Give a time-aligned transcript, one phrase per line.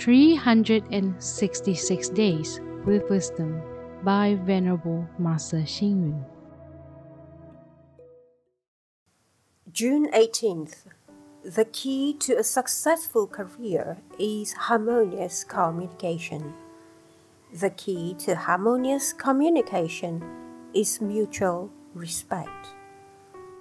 [0.00, 3.60] 366 Days with Wisdom
[4.02, 6.24] by Venerable Master Xing Yun.
[9.70, 10.86] June 18th.
[11.44, 16.54] The key to a successful career is harmonious communication.
[17.52, 20.24] The key to harmonious communication
[20.72, 22.68] is mutual respect.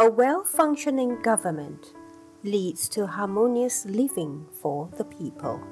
[0.00, 1.94] A well functioning government
[2.42, 5.62] leads to harmonious living for the people.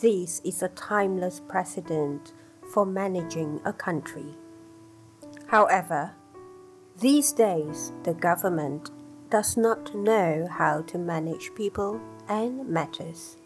[0.00, 2.32] This is a timeless precedent
[2.72, 4.36] for managing a country.
[5.46, 6.12] However,
[7.00, 8.90] these days the government
[9.28, 13.38] does not know how to manage people and matters.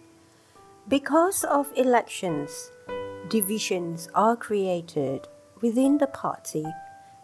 [0.89, 2.71] Because of elections,
[3.29, 5.29] divisions are created
[5.63, 6.67] within the party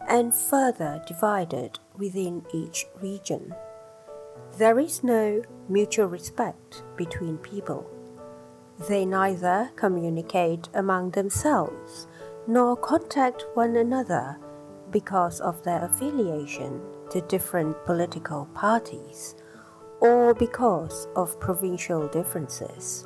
[0.07, 3.53] and further divided within each region.
[4.57, 7.98] There is no mutual respect between people.
[8.87, 12.07] They neither communicate among themselves
[12.47, 14.37] nor contact one another
[14.91, 19.35] because of their affiliation to different political parties
[19.99, 23.05] or because of provincial differences.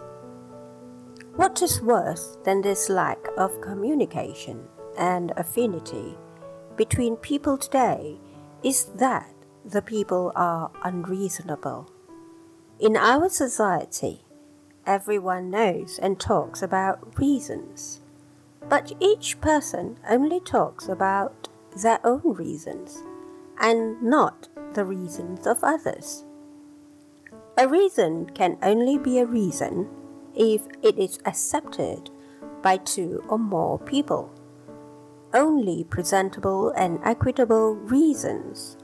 [1.36, 6.16] What is worse than this lack of communication and affinity
[6.78, 8.20] between people today
[8.64, 9.34] is that
[9.66, 11.90] the people are unreasonable.
[12.80, 14.24] In our society,
[14.86, 18.02] everyone knows and talks about reasons,
[18.70, 21.50] but each person only talks about
[21.82, 23.04] their own reasons
[23.60, 26.26] and not the reasons of others.
[27.58, 29.88] A reason can only be a reason
[30.36, 32.10] if it is accepted
[32.64, 34.32] by two or more people.
[35.34, 38.78] Only presentable and equitable reasons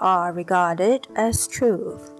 [0.00, 2.15] are regarded as truth.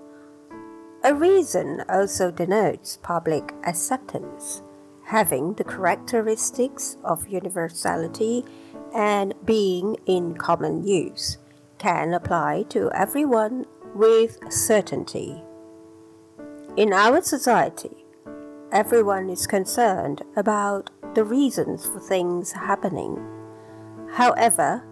[1.06, 4.60] A reason also denotes public acceptance,
[5.04, 8.44] having the characteristics of universality
[8.92, 11.38] and being in common use
[11.78, 15.41] can apply to everyone with certainty.
[16.76, 18.04] In our society,
[18.72, 23.25] everyone is concerned about the reasons for things happening.
[24.10, 24.82] However,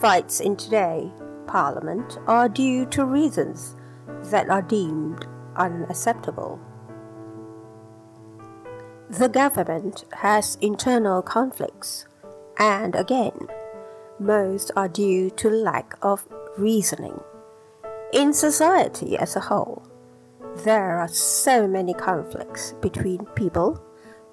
[0.00, 1.12] fights in today
[1.46, 3.76] Parliament are due to reasons
[4.30, 5.26] that are deemed
[5.58, 6.60] unacceptable.
[9.10, 12.06] The government has internal conflicts,
[12.58, 13.48] and again,
[14.18, 16.26] most are due to lack of
[16.56, 17.20] reasoning.
[18.12, 19.82] In society as a whole,
[20.64, 23.80] there are so many conflicts between people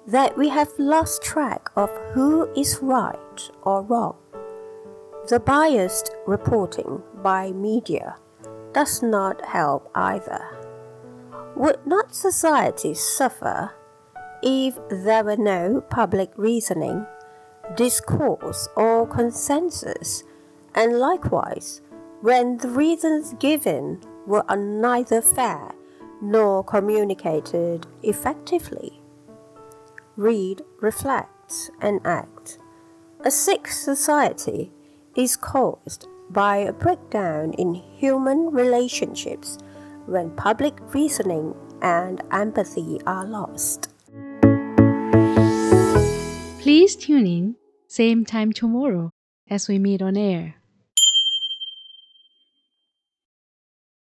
[0.06, 4.16] that we have lost track of who is right or wrong.
[5.28, 8.16] The biased reporting by media
[8.72, 10.55] does not help either.
[11.56, 13.72] Would not society suffer
[14.42, 17.06] if there were no public reasoning,
[17.74, 20.22] discourse, or consensus,
[20.74, 21.80] and likewise
[22.20, 25.72] when the reasons given were neither fair
[26.20, 29.00] nor communicated effectively.
[30.14, 32.58] Read, reflect, and act.
[33.20, 34.72] A sick society
[35.16, 39.56] is caused by a breakdown in human relationships
[40.06, 43.90] when public reasoning and empathy are lost.
[46.60, 47.56] Please tune in,
[47.86, 49.10] same time tomorrow
[49.48, 50.56] as we meet on air.